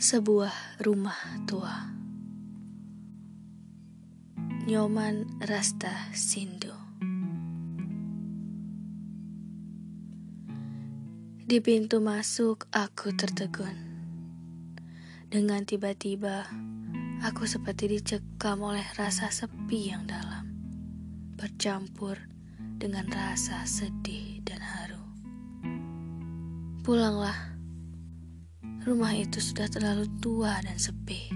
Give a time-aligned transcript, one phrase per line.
[0.00, 1.92] Sebuah rumah tua.
[4.64, 6.72] Nyoman Rasta Sindo.
[11.44, 13.76] Di pintu masuk aku tertegun.
[15.28, 16.48] Dengan tiba-tiba
[17.20, 20.48] aku seperti dicekam oleh rasa sepi yang dalam.
[21.36, 22.16] Bercampur
[22.56, 25.04] dengan rasa sedih dan haru.
[26.80, 27.49] Pulanglah
[28.80, 31.28] Rumah itu sudah terlalu tua dan sepi.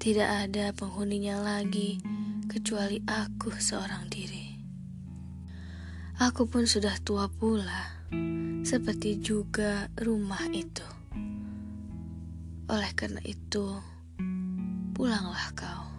[0.00, 2.00] Tidak ada penghuninya lagi
[2.48, 4.56] kecuali aku seorang diri.
[6.16, 8.08] Aku pun sudah tua pula,
[8.64, 10.88] seperti juga rumah itu.
[12.72, 13.76] Oleh karena itu,
[14.96, 15.92] pulanglah kau.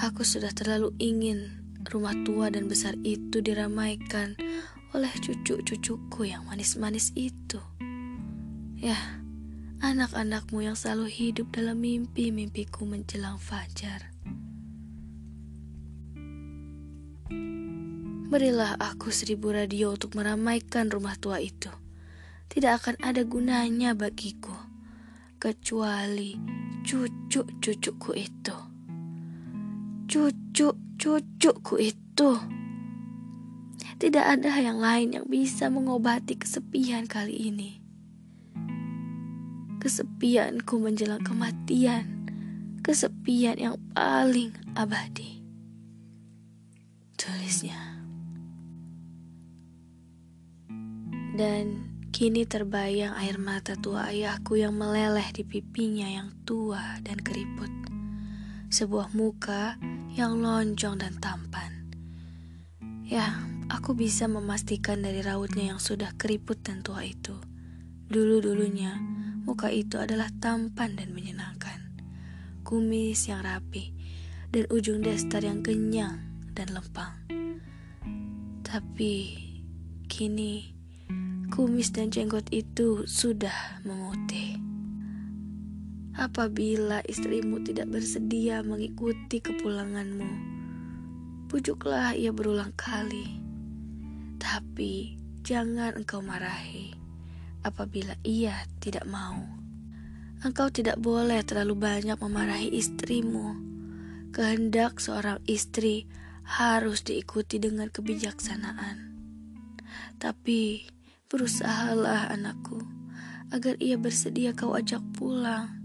[0.00, 1.60] Aku sudah terlalu ingin
[1.92, 4.32] rumah tua dan besar itu diramaikan
[4.92, 7.60] oleh cucu-cucuku yang manis-manis itu.
[8.76, 8.96] Ya,
[9.80, 14.12] anak-anakmu yang selalu hidup dalam mimpi-mimpiku menjelang fajar.
[18.32, 21.68] Berilah aku seribu radio untuk meramaikan rumah tua itu.
[22.48, 24.56] Tidak akan ada gunanya bagiku,
[25.36, 26.36] kecuali
[26.84, 28.56] cucu-cucuku itu.
[30.08, 32.61] Cucu-cucuku itu.
[34.02, 37.82] Tidak ada yang lain yang bisa mengobati kesepian kali ini
[39.82, 42.30] kesepianku menjelang kematian,
[42.86, 45.42] kesepian yang paling abadi.
[47.18, 47.98] Tulisnya.
[51.34, 51.82] Dan
[52.14, 57.74] kini terbayang air mata tua ayahku yang meleleh di pipinya yang tua dan keriput.
[58.70, 59.82] Sebuah muka
[60.14, 61.90] yang lonjong dan tampan.
[63.02, 63.34] Ya,
[63.72, 67.40] aku bisa memastikan dari rautnya yang sudah keriput dan tua itu.
[68.12, 69.00] Dulu-dulunya,
[69.42, 71.82] Muka itu adalah tampan dan menyenangkan.
[72.62, 73.90] Kumis yang rapi
[74.54, 76.22] dan ujung daster yang kenyang
[76.54, 77.10] dan lempang.
[78.62, 79.14] Tapi
[80.06, 80.70] kini
[81.50, 84.62] kumis dan jenggot itu sudah memutih.
[86.14, 90.30] Apabila istrimu tidak bersedia mengikuti kepulanganmu,
[91.50, 93.41] pujuklah ia berulang kali.
[94.42, 95.14] Tapi
[95.46, 96.90] jangan engkau marahi
[97.62, 99.38] apabila ia tidak mau.
[100.42, 103.54] Engkau tidak boleh terlalu banyak memarahi istrimu.
[104.34, 106.10] Kehendak seorang istri
[106.42, 109.14] harus diikuti dengan kebijaksanaan.
[110.18, 110.82] Tapi
[111.30, 112.82] berusahalah anakku
[113.54, 115.78] agar ia bersedia kau ajak pulang.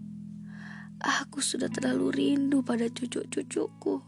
[0.97, 4.01] Aku sudah terlalu rindu pada cucu-cucuku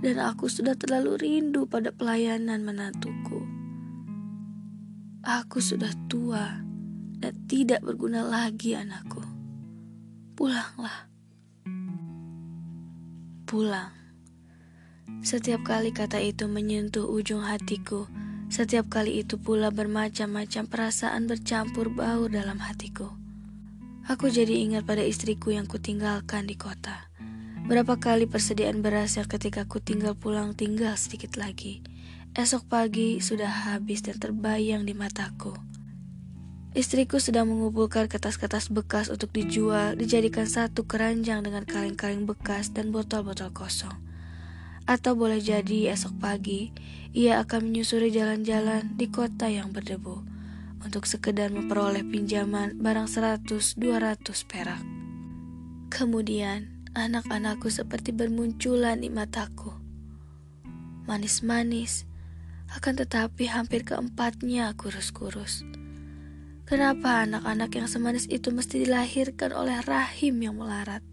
[0.00, 3.53] dan aku sudah terlalu rindu pada pelayanan menantuku.
[5.24, 6.60] Aku sudah tua
[7.16, 9.24] dan tidak berguna lagi anakku.
[10.36, 11.08] Pulanglah.
[13.48, 13.88] Pulang.
[15.24, 18.04] Setiap kali kata itu menyentuh ujung hatiku,
[18.52, 23.08] setiap kali itu pula bermacam-macam perasaan bercampur baur dalam hatiku.
[24.04, 27.08] Aku jadi ingat pada istriku yang kutinggalkan di kota.
[27.64, 31.80] Berapa kali persediaan beras yang ketika ku tinggal pulang tinggal sedikit lagi.
[32.34, 35.54] Esok pagi sudah habis dan terbayang di mataku.
[36.74, 43.54] Istriku sedang mengumpulkan kertas-kertas bekas untuk dijual, dijadikan satu keranjang dengan kaleng-kaleng bekas dan botol-botol
[43.54, 43.94] kosong.
[44.82, 46.74] Atau boleh jadi esok pagi,
[47.14, 50.26] ia akan menyusuri jalan-jalan di kota yang berdebu
[50.82, 53.78] untuk sekedar memperoleh pinjaman barang 100-200
[54.50, 54.82] perak.
[55.86, 59.70] Kemudian, anak-anakku seperti bermunculan di mataku.
[61.06, 62.10] Manis-manis,
[62.74, 65.62] akan tetapi hampir keempatnya kurus-kurus.
[66.66, 71.04] Kenapa anak-anak yang semanis itu mesti dilahirkan oleh rahim yang melarat?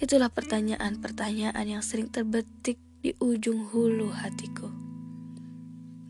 [0.00, 4.70] Itulah pertanyaan-pertanyaan yang sering terbetik di ujung hulu hatiku.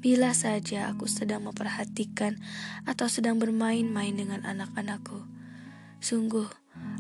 [0.03, 2.38] Bila saja aku sedang memperhatikan
[2.85, 5.26] atau sedang bermain-main dengan anak-anakku,
[6.03, 6.47] sungguh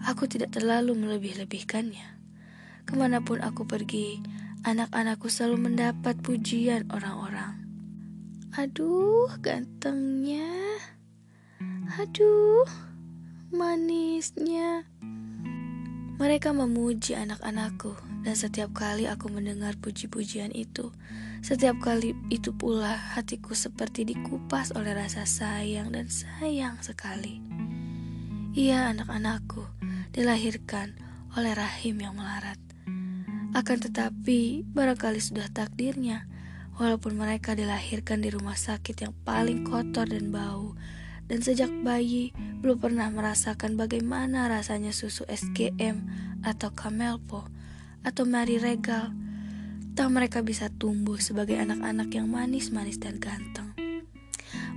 [0.06, 2.08] aku tidak terlalu melebih-lebihkannya.
[2.86, 4.22] Ke mana pun aku pergi,
[4.62, 7.21] anak-anakku selalu mendapat pujian orang-orang.
[8.52, 10.76] Aduh, gantengnya.
[11.96, 12.68] Aduh,
[13.48, 14.84] manisnya.
[16.20, 20.92] Mereka memuji anak-anakku, dan setiap kali aku mendengar puji-pujian itu,
[21.40, 27.40] setiap kali itu pula hatiku seperti dikupas oleh rasa sayang dan sayang sekali.
[28.52, 29.64] Ia anak-anakku
[30.12, 30.92] dilahirkan
[31.40, 32.60] oleh rahim yang melarat.
[33.56, 36.28] Akan tetapi, barangkali sudah takdirnya,
[36.76, 40.72] walaupun mereka dilahirkan di rumah sakit yang paling kotor dan bau,
[41.32, 46.04] dan sejak bayi belum pernah merasakan bagaimana rasanya susu SGM
[46.44, 47.48] atau Camelpo
[48.02, 49.14] atau Mary Regal.
[49.92, 53.76] Tahu mereka bisa tumbuh sebagai anak-anak yang manis-manis dan ganteng.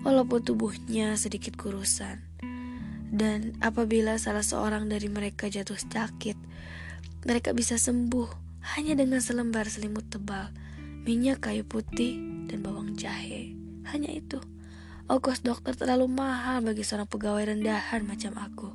[0.03, 2.21] Walaupun tubuhnya sedikit kurusan.
[3.15, 6.35] Dan apabila salah seorang dari mereka jatuh sakit,
[7.23, 8.27] mereka bisa sembuh
[8.75, 10.51] hanya dengan selembar selimut tebal,
[11.05, 12.17] minyak kayu putih,
[12.49, 13.53] dan bawang jahe.
[13.85, 14.41] Hanya itu.
[15.05, 18.73] Ongkos dokter terlalu mahal bagi seorang pegawai rendahan macam aku.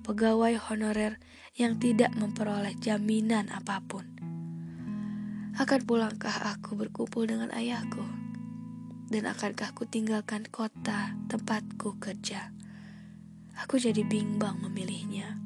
[0.00, 1.20] Pegawai honorer
[1.60, 4.08] yang tidak memperoleh jaminan apa pun.
[5.60, 8.04] Akan pulangkah aku berkumpul dengan ayahku?
[9.12, 12.56] Dan akankah aku tinggalkan kota tempatku kerja?
[13.60, 15.36] Aku jadi bimbang memilihnya.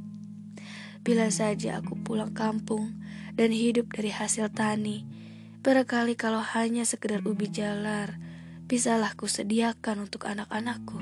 [1.03, 3.03] Bila saja aku pulang kampung
[3.35, 5.19] dan hidup dari hasil tani,
[5.61, 8.17] barangkali kalau hanya sekedar ubi jalar,
[8.65, 10.97] bisalah kusediakan untuk anak-anakku.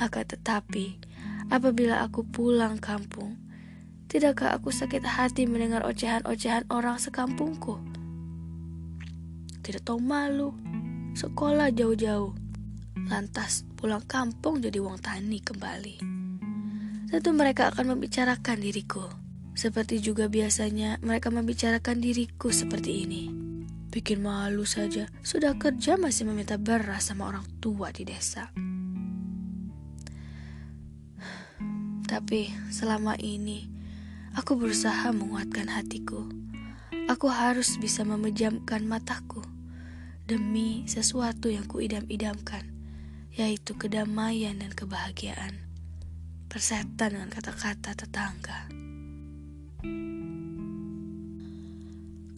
[0.00, 0.96] Akan tetapi,
[1.52, 3.36] apabila aku pulang kampung,
[4.08, 7.76] tidakkah aku sakit hati mendengar ocehan-ocehan orang sekampungku?
[9.60, 10.56] Tidak tahu malu,
[11.12, 12.32] sekolah jauh-jauh,
[13.04, 15.96] lantas pulang kampung jadi uang tani kembali.
[17.12, 19.04] Tentu mereka akan membicarakan diriku,
[19.54, 23.22] seperti juga biasanya mereka membicarakan diriku seperti ini.
[23.90, 28.54] Bikin malu saja, sudah kerja masih meminta beras sama orang tua di desa.
[32.06, 33.66] Tapi selama ini,
[34.38, 36.26] aku berusaha menguatkan hatiku.
[37.10, 39.42] Aku harus bisa memejamkan mataku
[40.30, 42.70] demi sesuatu yang kuidam-idamkan,
[43.34, 45.66] yaitu kedamaian dan kebahagiaan.
[46.46, 48.89] Persetan dengan kata-kata tetangga.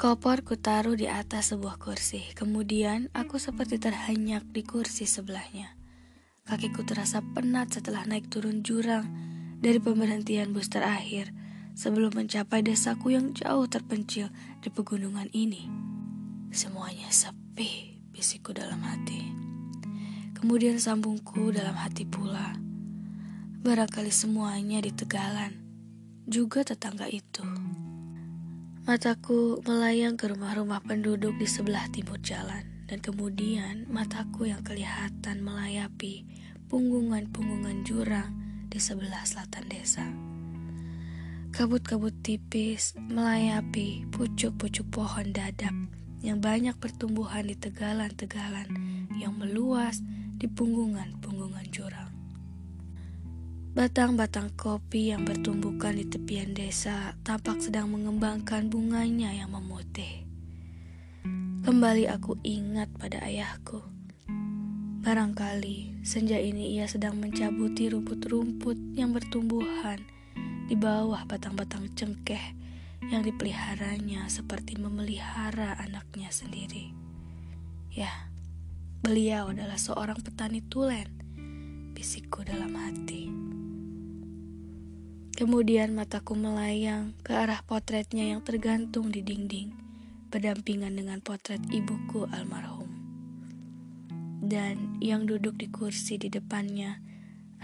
[0.02, 2.34] Kopor kutaruh di atas sebuah kursi.
[2.34, 5.78] Kemudian aku seperti terhanyak di kursi sebelahnya.
[6.42, 9.06] Kakiku terasa penat setelah naik turun jurang
[9.62, 11.30] dari pemberhentian bus terakhir
[11.78, 14.26] sebelum mencapai desaku yang jauh terpencil
[14.58, 15.70] di pegunungan ini.
[16.50, 19.22] Semuanya sepi, bisikku dalam hati.
[20.34, 22.58] Kemudian sambungku dalam hati pula.
[23.62, 25.62] Barangkali semuanya di Tegalan,
[26.26, 27.46] juga tetangga itu.
[28.82, 36.26] Mataku melayang ke rumah-rumah penduduk di sebelah timur jalan, dan kemudian mataku yang kelihatan melayapi
[36.66, 38.34] punggungan-punggungan jurang
[38.66, 40.02] di sebelah selatan desa.
[41.54, 45.78] Kabut-kabut tipis melayapi pucuk-pucuk pohon dadap
[46.18, 48.66] yang banyak pertumbuhan di tegalan-tegalan
[49.14, 50.02] yang meluas
[50.42, 51.31] di punggungan-punggungan.
[53.72, 60.28] Batang-batang kopi yang bertumbukan di tepian desa tampak sedang mengembangkan bunganya yang memutih.
[61.64, 63.80] Kembali aku ingat pada ayahku.
[65.00, 70.04] Barangkali senja ini ia sedang mencabuti rumput-rumput yang bertumbuhan
[70.68, 72.52] di bawah batang-batang cengkeh
[73.08, 76.92] yang dipeliharanya seperti memelihara anaknya sendiri.
[77.88, 78.28] Ya,
[79.00, 81.08] beliau adalah seorang petani tulen,
[81.96, 83.51] bisikku dalam hati.
[85.32, 89.72] Kemudian mataku melayang ke arah potretnya yang tergantung di dinding,
[90.28, 92.88] berdampingan dengan potret ibuku almarhum.
[94.42, 97.00] Dan yang duduk di kursi di depannya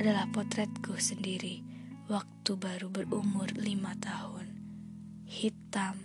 [0.01, 1.61] adalah potretku sendiri
[2.09, 4.49] waktu baru berumur lima tahun,
[5.29, 6.01] hitam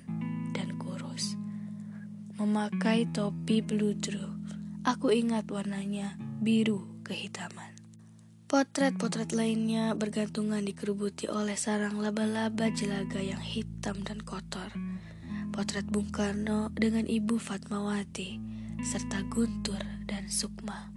[0.52, 1.40] dan kurus.
[2.36, 4.28] Memakai topi bludru,
[4.84, 7.73] aku ingat warnanya biru kehitaman.
[8.54, 14.70] Potret-potret lainnya bergantungan dikerubuti oleh sarang laba-laba jelaga yang hitam dan kotor.
[15.50, 18.38] Potret Bung Karno dengan Ibu Fatmawati,
[18.86, 20.94] serta Guntur dan Sukma.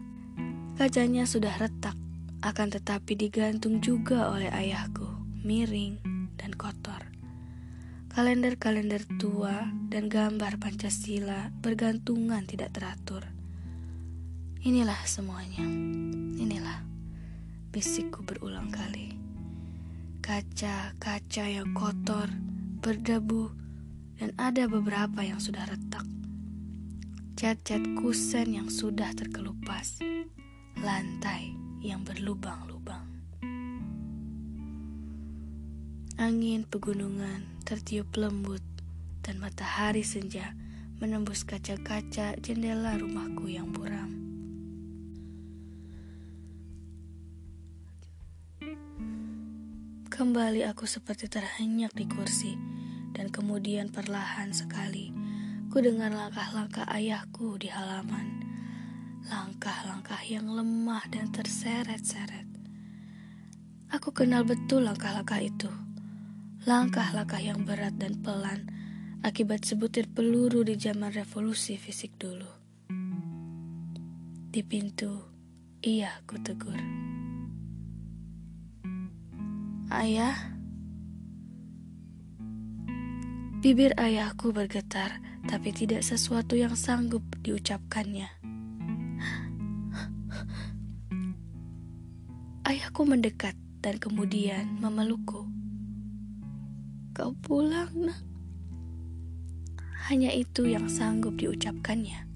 [0.77, 1.97] Kacanya sudah retak,
[2.45, 5.09] akan tetapi digantung juga oleh ayahku,
[5.41, 5.97] miring
[6.37, 7.09] dan kotor.
[8.13, 13.25] Kalender-kalender tua dan gambar Pancasila bergantungan tidak teratur.
[14.61, 15.65] Inilah semuanya.
[16.37, 16.96] Inilah
[17.77, 19.13] bisikku berulang kali.
[20.25, 22.25] Kaca-kaca yang kotor,
[22.81, 23.53] berdebu,
[24.17, 26.09] dan ada beberapa yang sudah retak.
[27.37, 30.01] Cat-cat kusen yang sudah terkelupas,
[30.81, 31.53] lantai
[31.85, 33.05] yang berlubang-lubang.
[36.17, 38.65] Angin pegunungan tertiup lembut
[39.21, 40.57] dan matahari senja
[40.97, 44.26] menembus kaca-kaca jendela rumahku yang buram.
[50.17, 52.57] Kembali aku seperti terhenyak di kursi,
[53.13, 55.13] dan kemudian perlahan sekali
[55.69, 58.41] ku dengar langkah-langkah ayahku di halaman.
[59.29, 62.49] langkah-langkah yang lemah dan terseret-seret.
[63.93, 65.69] Aku kenal betul langkah-langkah itu.
[66.65, 68.73] Langkah-langkah yang berat dan pelan
[69.21, 72.49] akibat sebutir peluru di zaman revolusi fisik dulu.
[74.49, 75.13] Di pintu,
[75.85, 76.81] iya ku tegur.
[79.97, 80.37] Ayah,
[83.65, 88.29] bibir ayahku bergetar, tapi tidak sesuatu yang sanggup diucapkannya.
[92.69, 95.49] Ayahku mendekat dan kemudian memelukku.
[97.17, 98.21] Kau pulang, nak.
[100.13, 102.29] Hanya itu yang sanggup diucapkannya.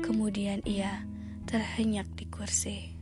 [0.00, 1.04] Kemudian ia
[1.44, 2.96] terhenyak di kursi.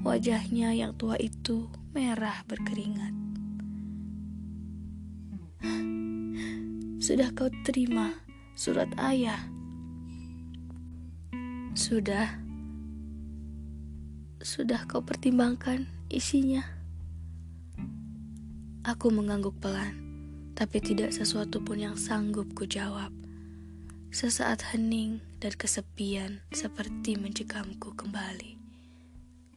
[0.00, 3.14] Wajahnya yang tua itu merah berkeringat.
[7.02, 8.14] Sudah kau terima
[8.54, 9.42] surat ayah?
[11.74, 12.38] Sudah
[14.40, 16.62] sudah kau pertimbangkan isinya?
[18.86, 19.92] Aku mengangguk pelan,
[20.56, 23.12] tapi tidak sesuatu pun yang sanggup ku jawab.
[24.14, 28.56] Sesaat hening dan kesepian seperti mencekamku kembali,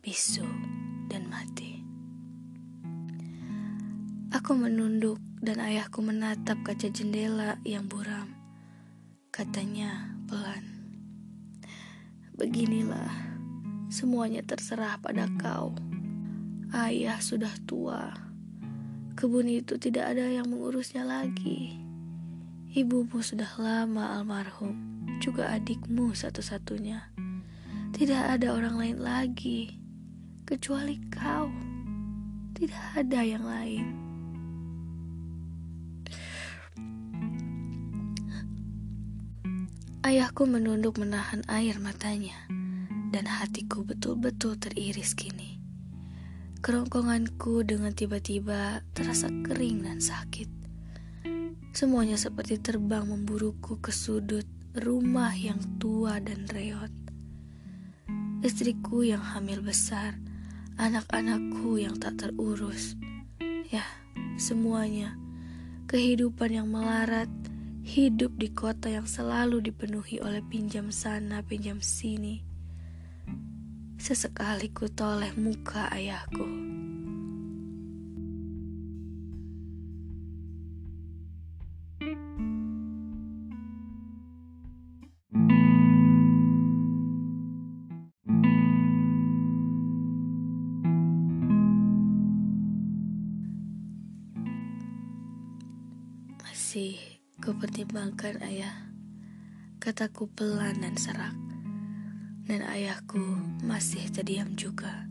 [0.04, 0.46] bisu
[1.08, 1.73] dan mati.
[4.43, 8.27] Aku menunduk dan ayahku menatap kaca jendela yang buram.
[9.31, 10.67] Katanya pelan,
[12.35, 13.39] "Beginilah."
[13.88, 15.71] Semuanya terserah pada kau.
[16.75, 18.12] Ayah sudah tua.
[19.15, 21.79] Kebun itu tidak ada yang mengurusnya lagi.
[22.75, 24.75] Ibumu sudah lama almarhum,
[25.23, 27.15] juga adikmu satu-satunya.
[27.95, 29.79] Tidak ada orang lain lagi,
[30.43, 31.47] kecuali kau.
[32.59, 34.02] Tidak ada yang lain.
[40.13, 42.38] Ayahku menunduk menahan air matanya
[43.10, 45.58] dan hatiku betul-betul teriris kini.
[46.62, 50.46] Kerongkonganku dengan tiba-tiba terasa kering dan sakit.
[51.74, 54.46] Semuanya seperti terbang memburuku ke sudut
[54.77, 56.93] rumah yang tua dan reot.
[58.46, 60.13] Istriku yang hamil besar,
[60.77, 62.93] anak-anakku yang tak terurus.
[63.74, 63.82] Ya,
[64.38, 65.17] semuanya.
[65.89, 67.34] Kehidupan yang melarat,
[67.84, 72.40] hidup di kota yang selalu dipenuhi oleh pinjam sana, pinjam sini
[74.04, 76.44] Sesekali ku toleh muka ayahku.
[97.42, 98.94] Kupertimbangkan ayah,
[99.82, 101.34] kataku pelan dan serak
[102.46, 103.24] dan ayahku
[103.63, 105.08] masih terdiam juga.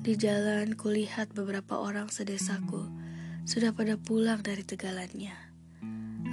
[0.00, 2.88] Di jalan kulihat beberapa orang sedesaku
[3.44, 5.36] sudah pada pulang dari tegalannya.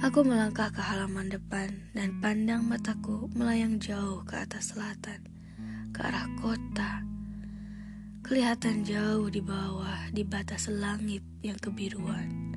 [0.00, 5.20] Aku melangkah ke halaman depan dan pandang mataku melayang jauh ke atas selatan,
[5.92, 7.02] ke arah kota.
[8.24, 12.47] Kelihatan jauh di bawah di batas langit yang kebiruan.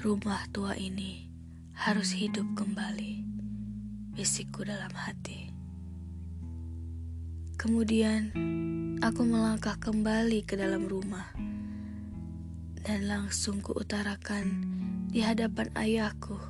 [0.00, 1.28] Rumah tua ini
[1.76, 3.20] harus hidup kembali
[4.16, 5.52] bisikku dalam hati.
[7.60, 8.32] Kemudian
[9.04, 11.28] aku melangkah kembali ke dalam rumah
[12.80, 14.64] dan langsung kuutarakan
[15.12, 16.40] di hadapan ayahku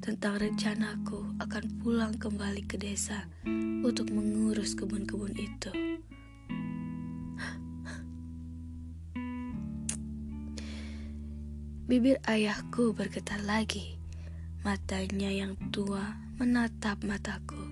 [0.00, 3.28] tentang rencanaku akan pulang kembali ke desa
[3.84, 5.68] untuk mengurus kebun-kebun itu.
[11.86, 13.94] Bibir ayahku bergetar lagi,
[14.66, 17.62] matanya yang tua menatap mataku.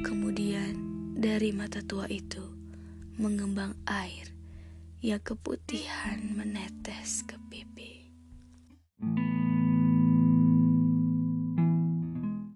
[0.00, 0.72] Kemudian
[1.20, 2.40] dari mata tua itu
[3.20, 4.32] mengembang air
[5.04, 7.69] yang keputihan menetes ke pipi.